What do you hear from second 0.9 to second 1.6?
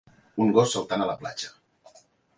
a la platja